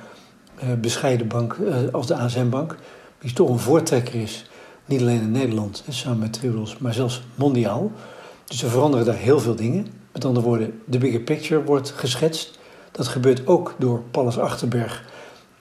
uh, 0.62 0.74
bescheiden 0.80 1.28
bank 1.28 1.56
als 1.92 2.06
de 2.06 2.14
ASM 2.14 2.48
Bank. 2.48 2.76
Die 3.18 3.32
toch 3.32 3.48
een 3.48 3.58
voortrekker 3.58 4.14
is. 4.14 4.50
Niet 4.86 5.00
alleen 5.00 5.20
in 5.20 5.30
Nederland, 5.30 5.84
samen 5.88 6.18
met 6.18 6.32
Triodos, 6.32 6.78
maar 6.78 6.94
zelfs 6.94 7.22
mondiaal. 7.34 7.92
Dus 8.46 8.62
er 8.62 8.70
veranderen 8.70 9.06
daar 9.06 9.16
heel 9.16 9.40
veel 9.40 9.54
dingen. 9.54 9.86
Met 10.12 10.24
andere 10.24 10.46
woorden, 10.46 10.80
de 10.84 10.98
bigger 10.98 11.20
picture 11.20 11.64
wordt 11.64 11.90
geschetst. 11.90 12.58
Dat 12.92 13.08
gebeurt 13.08 13.46
ook 13.46 13.74
door 13.78 14.02
Paulus 14.10 14.38
Achterberg, 14.38 15.04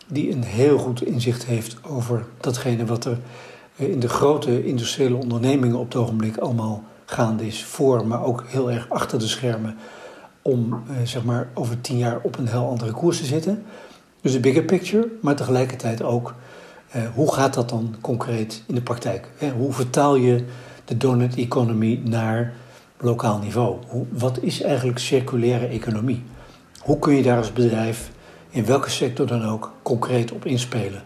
die 0.07 0.31
een 0.31 0.43
heel 0.43 0.77
goed 0.77 1.03
inzicht 1.03 1.45
heeft 1.45 1.77
over 1.83 2.25
datgene 2.39 2.85
wat 2.85 3.05
er 3.05 3.17
eh, 3.75 3.89
in 3.89 3.99
de 3.99 4.09
grote 4.09 4.65
industriële 4.65 5.15
ondernemingen 5.15 5.77
op 5.77 5.85
het 5.85 5.95
ogenblik 5.95 6.37
allemaal 6.37 6.83
gaande 7.05 7.47
is. 7.47 7.63
Voor, 7.63 8.07
maar 8.07 8.23
ook 8.23 8.43
heel 8.47 8.71
erg 8.71 8.89
achter 8.89 9.19
de 9.19 9.27
schermen 9.27 9.77
om 10.41 10.73
eh, 10.73 10.95
zeg 11.03 11.23
maar 11.23 11.49
over 11.53 11.81
tien 11.81 11.97
jaar 11.97 12.19
op 12.21 12.37
een 12.37 12.47
heel 12.47 12.67
andere 12.67 12.91
koers 12.91 13.17
te 13.17 13.25
zitten. 13.25 13.63
Dus 14.21 14.31
de 14.31 14.39
bigger 14.39 14.63
picture, 14.63 15.07
maar 15.21 15.35
tegelijkertijd 15.35 16.03
ook 16.03 16.33
uh, 16.95 17.01
hoe 17.13 17.33
gaat 17.33 17.53
dat 17.53 17.69
dan 17.69 17.95
concreet 18.01 18.63
in 18.67 18.75
de 18.75 18.81
praktijk? 18.81 19.27
hoe 19.57 19.73
vertaal 19.73 20.15
je 20.15 20.43
de 20.85 20.97
donut 20.97 21.35
economy 21.35 22.01
naar 22.03 22.53
lokaal 22.97 23.39
niveau? 23.39 23.77
Wat 24.09 24.39
is 24.41 24.61
eigenlijk 24.61 24.99
circulaire 24.99 25.67
economie? 25.67 26.23
Hoe 26.81 26.99
kun 26.99 27.15
je 27.15 27.23
daar 27.23 27.37
als 27.37 27.53
bedrijf, 27.53 28.11
in 28.49 28.65
welke 28.65 28.89
sector 28.89 29.27
dan 29.27 29.45
ook, 29.45 29.73
concreet 29.81 30.31
op 30.31 30.45
inspelen? 30.45 31.03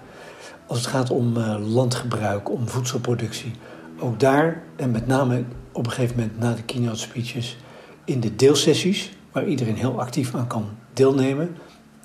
Als 0.67 0.77
het 0.77 0.87
gaat 0.87 1.09
om 1.09 1.37
uh, 1.37 1.55
landgebruik, 1.73 2.51
om 2.51 2.67
voedselproductie, 2.67 3.51
ook 3.99 4.19
daar, 4.19 4.63
en 4.75 4.91
met 4.91 5.07
name 5.07 5.43
op 5.71 5.85
een 5.85 5.91
gegeven 5.91 6.15
moment 6.15 6.39
na 6.39 6.53
de 6.53 6.63
keynote 6.63 6.99
speeches, 6.99 7.57
in 8.05 8.19
de 8.19 8.35
deelsessies, 8.35 9.11
waar 9.31 9.47
iedereen 9.47 9.75
heel 9.75 9.99
actief 9.99 10.35
aan 10.35 10.47
kan 10.47 10.69
deelnemen. 10.93 11.57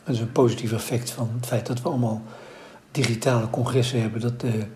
Dat 0.05 0.15
is 0.15 0.21
een 0.21 0.33
positief 0.33 0.73
effect 0.73 1.11
van 1.11 1.31
het 1.37 1.47
feit 1.47 1.67
dat 1.67 1.83
we 1.83 1.89
allemaal 1.89 2.23
digitale 2.91 3.51
congressen 3.51 4.01
hebben. 4.01 4.21
Dat 4.21 4.41
de 4.41 4.67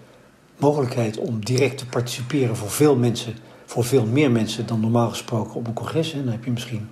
mogelijkheid 0.56 1.18
om 1.18 1.44
direct 1.44 1.78
te 1.78 1.86
participeren 1.86 2.56
voor 2.56 2.70
veel 2.70 2.96
mensen, 2.96 3.34
voor 3.64 3.84
veel 3.84 4.06
meer 4.06 4.30
mensen 4.30 4.66
dan 4.66 4.80
normaal 4.80 5.08
gesproken 5.08 5.54
op 5.54 5.66
een 5.66 5.72
congres. 5.72 6.12
En 6.12 6.24
dan 6.24 6.32
heb 6.32 6.44
je 6.44 6.50
misschien 6.50 6.88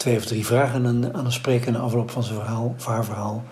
twee 0.00 0.16
of 0.16 0.24
drie 0.24 0.46
vragen 0.46 0.86
aan, 0.86 1.14
aan 1.14 1.24
een 1.24 1.32
spreker 1.32 1.72
na 1.72 1.78
afloop 1.78 2.10
van 2.10 2.22
zijn 2.22 2.38
verhaal, 2.38 2.74
of 2.78 2.86
haar 2.86 3.04
verhaal. 3.04 3.44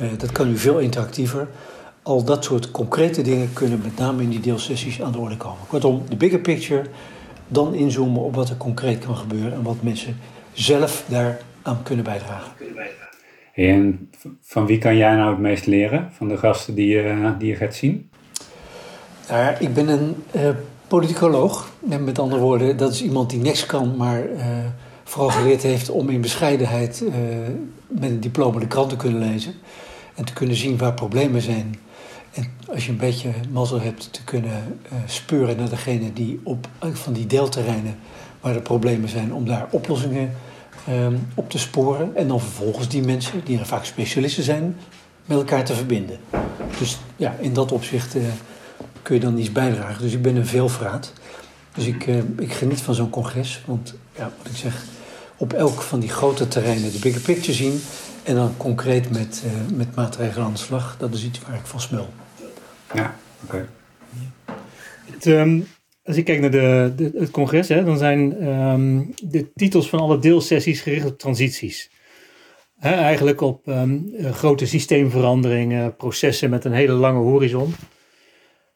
Uh, 0.00 0.08
dat 0.18 0.32
kan 0.32 0.48
nu 0.48 0.56
veel 0.56 0.78
interactiever. 0.78 1.48
Al 2.02 2.24
dat 2.24 2.44
soort 2.44 2.70
concrete 2.70 3.22
dingen 3.22 3.52
kunnen 3.52 3.80
met 3.82 3.96
name 3.96 4.22
in 4.22 4.28
die 4.28 4.40
deelsessies 4.40 5.02
aan 5.02 5.12
de 5.12 5.18
orde 5.18 5.36
komen. 5.36 5.66
Kortom, 5.66 6.02
de 6.08 6.16
bigger 6.16 6.38
picture, 6.38 6.84
dan 7.48 7.74
inzoomen 7.74 8.22
op 8.22 8.34
wat 8.34 8.48
er 8.48 8.56
concreet 8.56 8.98
kan 8.98 9.16
gebeuren 9.16 9.52
en 9.52 9.62
wat 9.62 9.82
mensen 9.82 10.16
zelf 10.52 11.04
daaraan 11.06 11.82
kunnen 11.82 12.04
bijdragen. 12.04 12.52
En 13.54 14.10
van 14.40 14.66
wie 14.66 14.78
kan 14.78 14.96
jij 14.96 15.14
nou 15.14 15.30
het 15.30 15.38
meest 15.38 15.66
leren? 15.66 16.08
Van 16.12 16.28
de 16.28 16.36
gasten 16.36 16.74
die 16.74 16.86
je, 16.86 17.34
die 17.38 17.48
je 17.48 17.56
gaat 17.56 17.74
zien? 17.74 18.10
Nou, 19.28 19.54
ik 19.58 19.74
ben 19.74 19.88
een 19.88 20.14
uh, 20.32 20.48
politicoloog. 20.88 21.70
Met 21.80 22.18
andere 22.18 22.40
woorden, 22.40 22.76
dat 22.76 22.92
is 22.92 23.02
iemand 23.02 23.30
die 23.30 23.40
niks 23.40 23.66
kan, 23.66 23.96
maar 23.96 24.28
uh, 24.28 24.42
vooral 25.10 25.30
geleerd 25.30 25.62
heeft 25.62 25.90
om 25.90 26.08
in 26.08 26.20
bescheidenheid 26.20 27.02
uh, 27.02 27.12
met 27.88 28.10
een 28.10 28.20
diploma 28.20 28.58
de 28.58 28.66
krant 28.66 28.88
te 28.88 28.96
kunnen 28.96 29.30
lezen. 29.30 29.54
En 30.14 30.24
te 30.24 30.32
kunnen 30.32 30.56
zien 30.56 30.78
waar 30.78 30.94
problemen 30.94 31.42
zijn. 31.42 31.78
En 32.32 32.52
als 32.68 32.84
je 32.84 32.90
een 32.90 32.96
beetje 32.96 33.30
mazzel 33.50 33.80
hebt, 33.80 34.12
te 34.12 34.24
kunnen 34.24 34.80
speuren 35.06 35.56
naar 35.56 35.68
degene 35.68 36.12
die 36.12 36.40
op 36.42 36.68
van 36.92 37.12
die 37.12 37.26
deelterreinen 37.26 37.98
waar 38.40 38.52
de 38.52 38.60
problemen 38.60 39.08
zijn, 39.08 39.34
om 39.34 39.46
daar 39.46 39.66
oplossingen 39.70 40.32
Ehm, 40.86 41.14
op 41.34 41.50
te 41.50 41.58
sporen. 41.58 42.16
En 42.16 42.28
dan 42.28 42.40
vervolgens 42.40 42.88
die 42.88 43.02
mensen, 43.02 43.40
die 43.44 43.58
er 43.58 43.66
vaak 43.66 43.84
specialisten 43.84 44.42
zijn, 44.42 44.76
met 45.24 45.38
elkaar 45.38 45.64
te 45.64 45.74
verbinden. 45.74 46.18
Dus 46.78 46.98
ja, 47.16 47.36
in 47.40 47.52
dat 47.52 47.72
opzicht 47.72 48.14
uh, 48.14 48.22
kun 49.02 49.14
je 49.14 49.20
dan 49.20 49.38
iets 49.38 49.52
bijdragen. 49.52 50.02
Dus 50.02 50.12
ik 50.12 50.22
ben 50.22 50.36
een 50.36 50.46
veelvraat. 50.46 51.12
Dus 51.74 51.86
ik, 51.86 52.06
uh, 52.06 52.16
ik 52.38 52.52
geniet 52.52 52.80
van 52.80 52.94
zo'n 52.94 53.10
congres. 53.10 53.62
Want 53.66 53.94
ja, 54.16 54.30
wat 54.38 54.52
ik 54.52 54.56
zeg, 54.56 54.84
op 55.40 55.52
elk 55.52 55.82
van 55.82 56.00
die 56.00 56.08
grote 56.08 56.48
terreinen 56.48 56.92
de 56.92 56.98
bigger 56.98 57.22
picture 57.22 57.52
zien. 57.52 57.80
En 58.22 58.34
dan 58.34 58.56
concreet 58.56 59.10
met, 59.10 59.42
uh, 59.46 59.76
met 59.76 59.94
maatregelen 59.94 60.46
aan 60.46 60.52
de 60.52 60.58
slag. 60.58 60.96
Dat 60.98 61.14
is 61.14 61.24
iets 61.24 61.40
waar 61.40 61.54
ik 61.54 61.66
van 61.66 61.80
smul. 61.80 62.08
Ja, 62.94 63.16
oké. 63.44 63.68
Okay. 65.16 65.40
Um, 65.40 65.66
als 66.02 66.16
ik 66.16 66.24
kijk 66.24 66.40
naar 66.40 66.50
de, 66.50 66.92
de 66.96 67.10
het 67.14 67.30
congres, 67.30 67.68
hè, 67.68 67.84
dan 67.84 67.98
zijn 67.98 68.48
um, 68.48 69.14
de 69.22 69.52
titels 69.54 69.88
van 69.88 69.98
alle 69.98 70.18
deelsessies 70.18 70.80
gericht 70.80 71.06
op 71.06 71.18
transities. 71.18 71.90
Hè, 72.78 72.90
eigenlijk 72.90 73.40
op 73.40 73.66
um, 73.66 74.14
grote 74.32 74.66
systeemveranderingen, 74.66 75.96
processen 75.96 76.50
met 76.50 76.64
een 76.64 76.72
hele 76.72 76.92
lange 76.92 77.20
horizon. 77.20 77.74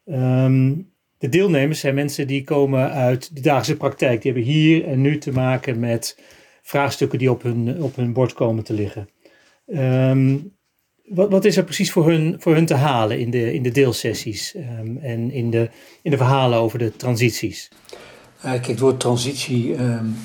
Um, 0.07 0.93
de 1.19 1.29
deelnemers 1.29 1.81
zijn 1.81 1.95
mensen 1.95 2.27
die 2.27 2.45
komen 2.45 2.91
uit 2.91 3.35
de 3.35 3.41
dagelijkse 3.41 3.77
praktijk. 3.77 4.23
Die 4.23 4.33
hebben 4.33 4.53
hier 4.53 4.87
en 4.87 5.01
nu 5.01 5.19
te 5.19 5.33
maken 5.33 5.79
met 5.79 6.19
vraagstukken 6.65 7.19
die 7.19 7.31
op 7.31 7.43
hun, 7.43 7.83
op 7.83 7.97
hun 7.97 8.13
bord 8.13 8.33
komen 8.33 8.65
te 8.65 8.73
liggen. 8.73 9.09
Wat, 11.09 11.31
wat 11.31 11.45
is 11.45 11.57
er 11.57 11.65
precies 11.65 11.93
voor 11.93 12.09
hun, 12.09 12.37
voor 12.39 12.55
hun 12.55 12.67
te 12.67 12.75
halen 12.75 13.19
in 13.19 13.31
de, 13.31 13.55
in 13.55 13.63
de 13.63 13.71
deelsessies 13.71 14.55
um, 14.55 14.99
en 14.99 15.31
in 15.31 15.51
de, 15.51 15.71
in 16.03 16.11
de 16.11 16.17
verhalen 16.17 16.59
over 16.59 16.79
de 16.79 16.97
transities? 16.97 17.69
Uh, 18.37 18.51
kijk, 18.51 18.67
het 18.67 18.79
woord 18.79 19.01
transitie 19.01 19.79
um, 19.79 20.17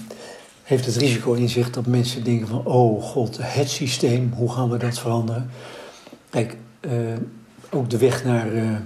heeft 0.63 0.85
het 0.85 0.95
risico 0.95 1.33
in 1.33 1.49
zich 1.49 1.69
dat 1.69 1.85
mensen 1.85 2.23
denken 2.23 2.47
van... 2.47 2.65
oh 2.65 3.03
god, 3.03 3.37
het 3.41 3.69
systeem, 3.69 4.31
hoe 4.35 4.51
gaan 4.51 4.69
we 4.69 4.77
dat 4.77 4.99
veranderen? 4.99 5.49
Kijk, 6.29 6.55
uh, 6.81 6.91
ook 7.69 7.89
de 7.89 7.97
weg 7.97 8.23
naar, 8.23 8.53
uh, 8.53 8.77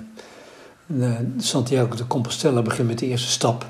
naar, 0.86 1.22
Santiago 1.38 1.96
de 1.96 2.08
Compostela 2.08 2.62
begint 2.62 2.88
met 2.88 3.00
de 3.00 3.08
eerste 3.08 3.30
stap. 3.30 3.68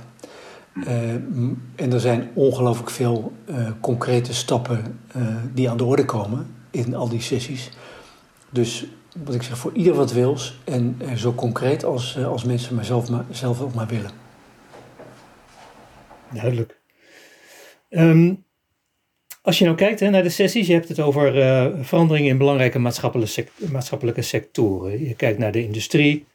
En 1.76 1.92
er 1.92 2.00
zijn 2.00 2.30
ongelooflijk 2.34 2.90
veel 2.90 3.34
concrete 3.80 4.34
stappen 4.34 5.00
die 5.54 5.70
aan 5.70 5.78
de 5.78 5.84
orde 5.84 6.06
komen 6.06 6.48
in 6.72 6.96
al 6.96 7.10
die 7.10 7.22
sessies... 7.22 7.70
Dus 8.50 8.86
wat 9.24 9.36
ik 9.36 9.44
zeg, 9.44 9.58
voor 9.58 9.74
ieder 9.74 9.94
wat 9.94 10.14
wils 10.14 10.60
en 10.64 10.98
zo 11.16 11.34
concreet 11.34 11.86
als, 11.86 12.18
als 12.18 12.44
mensen 12.44 12.86
zelf, 12.86 13.10
maar 13.10 13.26
zelf 13.30 13.62
ook 13.62 13.74
maar 13.74 13.88
willen. 13.88 14.12
Duidelijk. 16.34 16.80
Um, 17.90 18.44
als 19.42 19.58
je 19.58 19.66
nou 19.66 19.78
kijkt 19.78 20.00
hè, 20.00 20.10
naar 20.10 20.24
de 20.24 20.30
sessies, 20.30 20.68
je 20.68 20.74
hebt 20.74 20.88
het 20.88 21.00
over 21.00 21.34
veranderingen 21.86 22.30
in 22.30 22.38
belangrijke 22.38 22.80
maatschappelijke, 22.80 23.48
maatschappelijke 23.72 24.22
sectoren. 24.22 25.08
Je 25.08 25.16
kijkt 25.16 25.40
naar 25.40 25.52
de 25.52 25.64
industrie, 25.64 26.26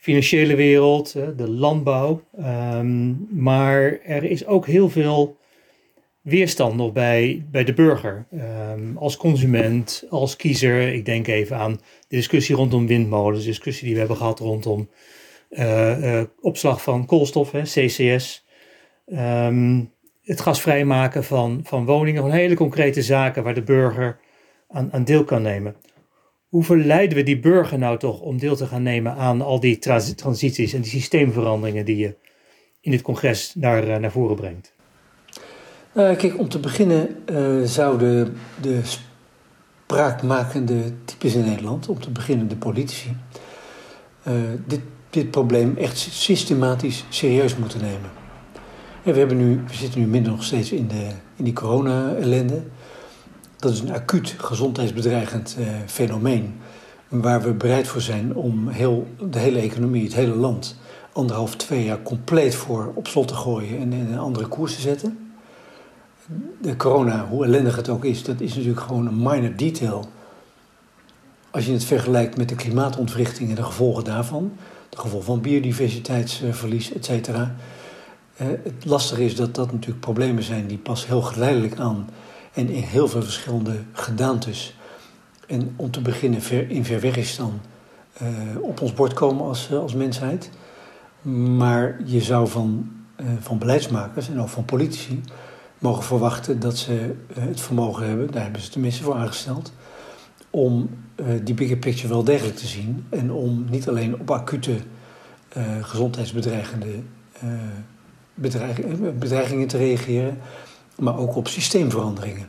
financiële 0.00 0.54
wereld, 0.54 1.12
de 1.12 1.50
landbouw. 1.50 2.22
Um, 2.38 3.26
maar 3.30 3.98
er 4.04 4.24
is 4.24 4.46
ook 4.46 4.66
heel 4.66 4.88
veel 4.88 5.36
weerstand 6.20 6.76
nog 6.76 6.92
bij, 6.92 7.44
bij 7.50 7.64
de 7.64 7.72
burger. 7.72 8.26
Um, 8.72 8.96
als 8.96 9.16
consument, 9.16 10.04
als 10.10 10.36
kiezer. 10.36 10.92
Ik 10.92 11.04
denk 11.04 11.26
even 11.26 11.56
aan 11.56 11.72
de 12.08 12.16
discussie 12.16 12.56
rondom 12.56 12.86
windmolens, 12.86 13.40
de 13.40 13.48
discussie 13.48 13.84
die 13.84 13.92
we 13.92 13.98
hebben 13.98 14.16
gehad 14.16 14.38
rondom 14.38 14.88
uh, 15.50 15.98
uh, 15.98 16.22
opslag 16.40 16.82
van 16.82 17.06
koolstof, 17.06 17.50
hè, 17.50 17.62
CCS. 17.62 18.46
Um, 19.06 19.92
het 20.22 20.40
gasvrij 20.40 20.84
maken 20.84 21.24
van, 21.24 21.60
van 21.64 21.84
woningen, 21.84 22.22
van 22.22 22.30
hele 22.30 22.54
concrete 22.54 23.02
zaken 23.02 23.42
waar 23.42 23.54
de 23.54 23.62
burger 23.62 24.18
aan, 24.68 24.92
aan 24.92 25.04
deel 25.04 25.24
kan 25.24 25.42
nemen. 25.42 25.76
Hoe 26.50 26.64
verleiden 26.64 27.16
we 27.16 27.22
die 27.22 27.38
burger 27.38 27.78
nou 27.78 27.98
toch 27.98 28.20
om 28.20 28.38
deel 28.38 28.56
te 28.56 28.66
gaan 28.66 28.82
nemen 28.82 29.14
aan 29.14 29.40
al 29.40 29.60
die 29.60 29.78
transities 30.14 30.72
en 30.72 30.80
die 30.80 30.90
systeemveranderingen 30.90 31.84
die 31.84 31.96
je 31.96 32.16
in 32.80 32.90
dit 32.90 33.02
congres 33.02 33.54
naar, 33.54 33.88
uh, 33.88 33.96
naar 33.96 34.10
voren 34.10 34.36
brengt? 34.36 34.72
Uh, 35.94 36.16
kijk, 36.16 36.38
om 36.38 36.48
te 36.48 36.58
beginnen 36.58 37.16
uh, 37.30 37.62
zouden 37.62 38.36
de 38.60 38.80
spraakmakende 39.86 40.82
types 41.04 41.34
in 41.34 41.44
Nederland, 41.44 41.88
om 41.88 42.00
te 42.00 42.10
beginnen 42.10 42.48
de 42.48 42.56
politici, 42.56 43.16
dit, 44.66 44.80
dit 45.10 45.30
probleem 45.30 45.76
echt 45.76 45.98
systematisch 45.98 47.04
serieus 47.08 47.56
moeten 47.56 47.80
nemen. 47.80 48.10
En 49.04 49.12
we, 49.12 49.18
hebben 49.18 49.36
nu, 49.36 49.60
we 49.66 49.74
zitten 49.74 50.00
nu 50.00 50.06
minder 50.06 50.32
nog 50.32 50.44
steeds 50.44 50.72
in, 50.72 50.88
de, 50.88 51.06
in 51.36 51.44
die 51.44 51.52
corona-ellende. 51.52 52.62
Dat 53.60 53.72
is 53.72 53.80
een 53.80 53.92
acuut 53.92 54.34
gezondheidsbedreigend 54.38 55.56
fenomeen. 55.86 56.60
Waar 57.08 57.42
we 57.42 57.52
bereid 57.52 57.88
voor 57.88 58.00
zijn 58.00 58.34
om 58.34 58.68
heel, 58.68 59.06
de 59.30 59.38
hele 59.38 59.60
economie, 59.60 60.04
het 60.04 60.14
hele 60.14 60.34
land, 60.34 60.76
anderhalf, 61.12 61.56
twee 61.56 61.84
jaar 61.84 62.02
compleet 62.02 62.54
voor 62.54 62.92
op 62.94 63.06
slot 63.06 63.28
te 63.28 63.34
gooien 63.34 63.78
en 63.78 63.92
in 63.92 64.12
een 64.12 64.18
andere 64.18 64.46
koers 64.46 64.74
te 64.74 64.80
zetten 64.80 65.30
de 66.60 66.76
corona, 66.76 67.26
hoe 67.26 67.44
ellendig 67.44 67.76
het 67.76 67.88
ook 67.88 68.04
is, 68.04 68.24
dat 68.24 68.40
is 68.40 68.54
natuurlijk 68.54 68.80
gewoon 68.80 69.06
een 69.06 69.22
minor 69.22 69.56
detail. 69.56 70.08
Als 71.50 71.66
je 71.66 71.72
het 71.72 71.84
vergelijkt 71.84 72.36
met 72.36 72.48
de 72.48 72.54
klimaatontwrichting 72.54 73.48
en 73.48 73.54
de 73.54 73.62
gevolgen 73.62 74.04
daarvan, 74.04 74.52
de 74.88 74.96
gevolgen 74.96 75.26
van 75.26 75.40
biodiversiteitsverlies, 75.40 76.92
et 76.92 77.04
cetera. 77.04 77.54
Eh, 78.36 78.46
het 78.46 78.84
lastige 78.84 79.24
is 79.24 79.36
dat 79.36 79.54
dat 79.54 79.72
natuurlijk 79.72 80.00
problemen 80.00 80.42
zijn 80.42 80.66
die 80.66 80.78
pas 80.78 81.06
heel 81.06 81.22
geleidelijk 81.22 81.78
aan 81.78 82.08
en 82.52 82.68
in 82.68 82.82
heel 82.82 83.08
veel 83.08 83.22
verschillende 83.22 83.82
gedaantes. 83.92 84.76
En 85.46 85.74
om 85.76 85.90
te 85.90 86.00
beginnen 86.00 86.68
in 86.68 86.84
Verwegistan 86.84 87.60
uh, 88.22 88.62
op 88.62 88.80
ons 88.80 88.92
bord 88.92 89.12
komen 89.12 89.46
als, 89.46 89.70
eh, 89.70 89.78
als 89.78 89.94
mensheid. 89.94 90.50
Maar 91.56 92.00
je 92.04 92.20
zou 92.20 92.48
van, 92.48 92.90
uh, 93.20 93.26
van 93.40 93.58
beleidsmakers 93.58 94.28
en 94.28 94.40
ook 94.40 94.48
van 94.48 94.64
politici 94.64 95.20
mogen 95.78 96.02
verwachten 96.02 96.60
dat 96.60 96.78
ze 96.78 97.14
eh, 97.34 97.42
het 97.42 97.60
vermogen 97.60 98.06
hebben, 98.06 98.30
daar 98.30 98.42
hebben 98.42 98.60
ze 98.60 98.70
tenminste 98.70 99.02
voor 99.02 99.14
aangesteld, 99.14 99.72
om 100.50 100.90
die 101.42 101.54
bigger 101.54 101.76
picture 101.76 102.08
wel 102.08 102.24
degelijk 102.24 102.56
te 102.56 102.66
zien 102.66 103.06
en 103.08 103.32
om 103.32 103.66
niet 103.70 103.88
alleen 103.88 104.20
op 104.20 104.30
acute 104.30 104.76
gezondheidsbedreigende 105.80 106.88
bedreigingen 109.18 109.66
te 109.66 109.76
reageren, 109.76 110.38
maar 111.00 111.18
ook 111.18 111.36
op 111.36 111.48
systeemveranderingen. 111.48 112.48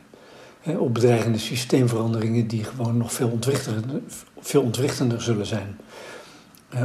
op 0.78 0.94
bedreigende 0.94 1.38
systeemveranderingen 1.38 2.46
die 2.46 2.64
gewoon 2.64 2.96
nog 2.96 3.12
veel 3.12 3.28
ontwrichtender, 3.28 4.00
veel 4.40 4.62
ontwrichtender 4.62 5.22
zullen 5.22 5.46
zijn. 5.46 5.76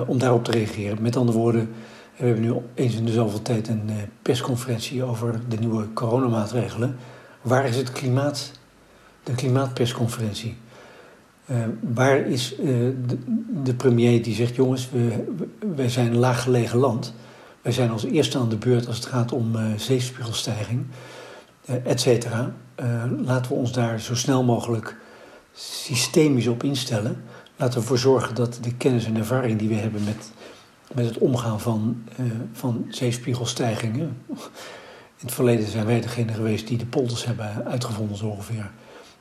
om 0.07 0.17
daarop 0.17 0.43
te 0.43 0.51
reageren. 0.51 1.01
Met 1.01 1.15
andere 1.15 1.37
woorden, 1.37 1.69
we 2.17 2.25
hebben 2.25 2.43
nu 2.43 2.53
eens 2.73 2.95
in 2.95 3.05
de 3.05 3.11
zoveel 3.11 3.41
tijd 3.41 3.67
een 3.67 3.89
persconferentie 4.21 5.03
over 5.03 5.39
de 5.47 5.57
nieuwe 5.57 5.93
coronamaatregelen. 5.93 6.95
Waar 7.41 7.67
is 7.67 7.75
het 7.75 7.91
klimaat, 7.91 8.51
de 9.23 9.35
klimaatpersconferentie? 9.35 10.57
Uh, 11.51 11.57
waar 11.93 12.17
is 12.17 12.59
uh, 12.59 12.65
de, 13.63 13.73
premier 13.73 14.23
die 14.23 14.35
zegt: 14.35 14.55
jongens, 14.55 14.89
we, 14.91 15.25
wij 15.75 15.89
zijn 15.89 16.07
een 16.07 16.17
laaggelegen 16.17 16.79
land. 16.79 17.13
Wij 17.61 17.71
zijn 17.71 17.89
als 17.89 18.03
eerste 18.03 18.37
aan 18.37 18.49
de 18.49 18.57
beurt 18.57 18.87
als 18.87 18.95
het 18.95 19.05
gaat 19.05 19.31
om 19.31 19.55
zeespiegelstijging, 19.77 20.85
et 21.83 22.01
cetera. 22.01 22.51
laten 23.21 23.51
we 23.51 23.57
ons 23.57 23.71
daar 23.71 23.99
zo 23.99 24.15
snel 24.15 24.43
mogelijk 24.43 24.95
systemisch 25.53 26.47
op 26.47 26.63
instellen. 26.63 27.23
Laten 27.55 27.73
we 27.73 27.79
ervoor 27.79 27.97
zorgen 27.97 28.35
dat 28.35 28.59
de 28.61 28.73
kennis 28.73 29.05
en 29.05 29.15
ervaring 29.15 29.59
die 29.59 29.69
we 29.69 29.75
hebben 29.75 30.03
met, 30.03 30.31
met 30.93 31.05
het 31.05 31.17
omgaan 31.17 31.59
van, 31.59 32.03
van 32.53 32.85
zeespiegelstijgingen. 32.89 34.17
In 35.19 35.25
het 35.25 35.33
verleden 35.33 35.67
zijn 35.67 35.85
wij 35.85 36.01
degene 36.01 36.33
geweest 36.33 36.67
die 36.67 36.77
de 36.77 36.85
polders 36.85 37.25
hebben 37.25 37.65
uitgevonden, 37.65 38.17
zo 38.17 38.25
ongeveer 38.25 38.71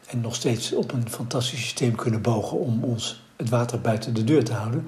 en 0.06 0.20
nog 0.20 0.34
steeds 0.34 0.72
op 0.72 0.92
een 0.92 1.10
fantastisch 1.10 1.60
systeem 1.60 1.94
kunnen 1.94 2.22
bogen 2.22 2.58
om 2.58 2.84
ons 2.84 3.24
het 3.36 3.48
water 3.48 3.80
buiten 3.80 4.14
de 4.14 4.24
deur 4.24 4.44
te 4.44 4.52
houden. 4.52 4.86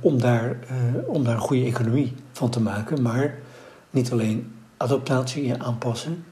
Om, 0.00 0.20
daar, 0.20 0.58
om 1.06 1.24
daar 1.24 1.34
een 1.34 1.40
goede 1.40 1.64
economie 1.64 2.14
van 2.32 2.50
te 2.50 2.60
maken. 2.60 3.02
Maar 3.02 3.38
niet 3.90 4.12
alleen 4.12 4.52
adaptatie 4.76 5.52
en 5.52 5.62
aanpassen, 5.62 6.24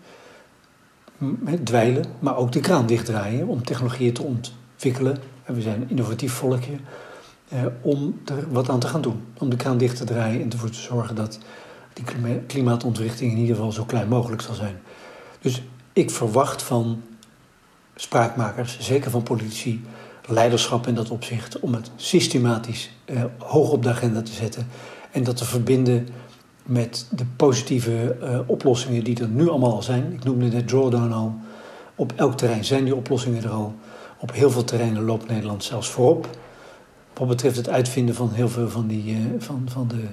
dweilen, 1.65 2.05
maar 2.19 2.37
ook 2.37 2.53
de 2.53 2.61
kraan 2.61 2.87
dichtdraaien 2.87 3.49
om 3.49 3.65
technologieën 3.65 4.13
te 4.13 4.23
ontwikkelen. 4.23 5.19
En 5.45 5.55
we 5.55 5.61
zijn 5.61 5.81
een 5.81 5.91
innovatief 5.91 6.33
volkje. 6.33 6.77
Uh, 7.53 7.61
om 7.81 8.21
er 8.25 8.53
wat 8.53 8.69
aan 8.69 8.79
te 8.79 8.87
gaan 8.87 9.03
doen. 9.03 9.23
Om 9.39 9.51
de 9.51 9.57
kraan 9.57 9.79
dicht 9.79 9.97
te 9.97 10.05
draaien 10.05 10.43
en 10.43 10.53
ervoor 10.53 10.71
te 10.71 10.81
zorgen 10.81 11.15
dat 11.15 11.39
die 11.93 12.05
klimaatontwrichting 12.47 13.33
in 13.33 13.39
ieder 13.39 13.55
geval 13.55 13.73
zo 13.73 13.85
klein 13.85 14.09
mogelijk 14.09 14.43
zal 14.43 14.55
zijn. 14.55 14.81
Dus 15.41 15.63
ik 15.93 16.11
verwacht 16.11 16.63
van 16.63 17.03
spraakmakers, 17.95 18.79
zeker 18.81 19.11
van 19.11 19.23
politici, 19.23 19.85
leiderschap 20.27 20.87
in 20.87 20.95
dat 20.95 21.11
opzicht, 21.11 21.61
om 21.61 21.75
het 21.75 21.91
systematisch 21.97 22.91
eh, 23.05 23.25
hoog 23.39 23.71
op 23.71 23.83
de 23.83 23.89
agenda 23.89 24.23
te 24.23 24.33
zetten 24.33 24.67
en 25.11 25.25
dat 25.25 25.37
te 25.37 25.45
verbinden 25.45 26.09
met 26.65 27.07
de 27.11 27.25
positieve 27.37 28.17
uh, 28.23 28.39
oplossingen 28.47 29.05
die 29.05 29.21
er 29.21 29.29
nu 29.29 29.49
allemaal 29.49 29.75
al 29.75 29.83
zijn. 29.83 30.13
Ik 30.13 30.25
noemde 30.25 30.47
net 30.47 30.69
drawdown 30.69 31.13
al. 31.13 31.35
Op 31.95 32.13
elk 32.17 32.37
terrein 32.37 32.65
zijn 32.65 32.85
die 32.85 32.95
oplossingen 32.95 33.43
er 33.43 33.51
al. 33.51 33.75
Op 34.21 34.33
heel 34.33 34.51
veel 34.51 34.65
terreinen 34.65 35.05
loopt 35.05 35.29
Nederland 35.29 35.65
zelfs 35.65 35.89
voorop. 35.89 36.29
Wat 37.15 37.29
betreft 37.29 37.57
het 37.57 37.69
uitvinden 37.69 38.15
van 38.15 38.31
heel 38.33 38.49
veel 38.49 38.69
van, 38.69 38.87
die, 38.87 39.15
uh, 39.15 39.19
van, 39.39 39.63
van, 39.67 39.89
de, 39.89 40.05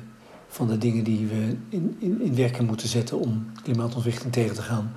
van 0.48 0.68
de 0.68 0.78
dingen 0.78 1.04
die 1.04 1.28
we 1.28 1.56
in, 1.70 1.96
in, 2.00 2.22
in 2.22 2.36
werking 2.36 2.68
moeten 2.68 2.88
zetten 2.88 3.20
om 3.20 3.46
klimaatontwikkeling 3.64 4.34
tegen 4.34 4.56
te 4.56 4.62
gaan. 4.62 4.92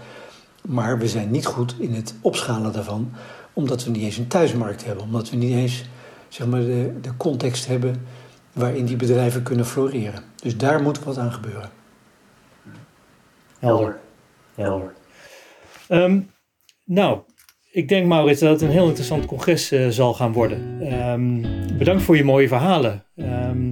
Maar 0.63 0.99
we 0.99 1.09
zijn 1.09 1.31
niet 1.31 1.47
goed 1.47 1.75
in 1.79 1.95
het 1.95 2.15
opschalen 2.21 2.73
daarvan, 2.73 3.11
omdat 3.53 3.85
we 3.85 3.91
niet 3.91 4.03
eens 4.03 4.17
een 4.17 4.27
thuismarkt 4.27 4.85
hebben. 4.85 5.05
Omdat 5.05 5.31
we 5.31 5.37
niet 5.37 5.55
eens 5.55 5.85
zeg 6.29 6.47
maar, 6.47 6.61
de, 6.61 6.93
de 7.01 7.17
context 7.17 7.67
hebben 7.67 8.07
waarin 8.55 8.85
die 8.85 8.97
bedrijven 8.97 9.43
kunnen 9.43 9.67
floreren. 9.67 10.23
Dus 10.43 10.57
daar 10.57 10.83
moet 10.83 11.05
wat 11.05 11.19
aan 11.19 11.33
gebeuren. 11.33 11.71
Helder. 13.59 13.99
Helder. 14.55 14.95
Um, 15.89 16.31
nou, 16.85 17.19
ik 17.71 17.89
denk 17.89 18.07
Maurits 18.07 18.41
dat 18.41 18.51
het 18.51 18.63
een 18.63 18.71
heel 18.71 18.87
interessant 18.87 19.27
congres 19.27 19.73
uh, 19.73 19.89
zal 19.89 20.15
gaan 20.15 20.33
worden. 20.33 20.93
Um, 21.11 21.43
bedankt 21.79 22.03
voor 22.03 22.17
je 22.17 22.25
mooie 22.25 22.49
verhalen. 22.49 23.05
Um, 23.17 23.71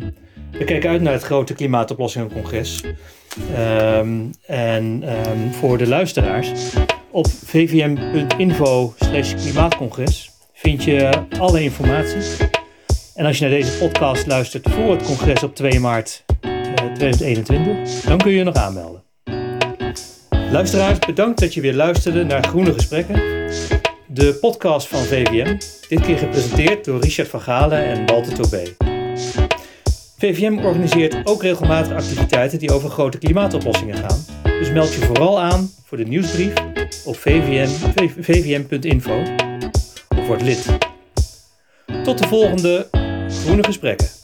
we 0.53 0.65
kijken 0.65 0.91
uit 0.91 1.03
naar 1.03 1.13
het 1.13 1.23
grote 1.23 1.55
klimaatoplossingencongres. 1.55 2.85
En 4.47 5.05
voor 5.53 5.79
de 5.79 5.89
luisteraars, 5.89 6.53
op 7.11 7.27
vvm.info 7.27 8.95
klimaatcongres 9.37 10.31
vind 10.53 10.85
je 10.85 11.27
alle 11.39 11.63
informatie. 11.63 12.21
En 13.15 13.27
als 13.27 13.39
je 13.39 13.49
naar 13.49 13.59
deze 13.59 13.79
podcast 13.79 14.27
luistert 14.27 14.71
voor 14.71 14.91
het 14.91 15.03
congres 15.03 15.43
op 15.43 15.55
2 15.55 15.81
maart 15.81 16.25
2021, 16.95 18.05
dan 18.05 18.19
kun 18.19 18.31
je 18.31 18.37
je 18.37 18.45
nog 18.45 18.55
aanmelden. 18.55 19.03
Luisteraars, 20.31 20.99
bedankt 20.99 21.41
dat 21.41 21.55
je 21.55 21.61
weer 21.61 21.75
luisterde 21.75 22.25
naar 22.25 22.45
Groene 22.45 22.73
Gesprekken. 22.73 23.15
De 24.07 24.39
podcast 24.41 24.89
van 24.89 24.99
VVM, 24.99 25.59
dit 25.89 26.01
keer 26.01 26.19
gepresenteerd 26.19 26.85
door 26.85 27.01
Richard 27.01 27.29
van 27.29 27.41
Galen 27.41 27.85
en 27.85 28.07
Walter 28.07 28.35
Tobé. 28.35 28.63
VVM 30.19 30.59
organiseert 30.65 31.17
ook 31.25 31.43
regelmatig 31.43 31.93
activiteiten 31.93 32.59
die 32.59 32.73
over 32.73 32.91
grote 32.91 33.19
klimaatoplossingen 33.19 33.97
gaan. 33.97 34.25
Dus 34.43 34.71
meld 34.71 34.95
je 34.95 35.01
vooral 35.01 35.41
aan 35.41 35.71
voor 35.85 35.99
de 35.99 36.05
nieuwsbrief 36.05 36.53
op 37.05 37.17
vvm.info 38.21 39.23
of 40.09 40.27
word 40.27 40.43
lid. 40.43 40.67
Tot 42.05 42.19
de 42.19 42.29
volgende 42.29 42.89
Groene 43.41 43.63
Gesprekken. 43.63 44.22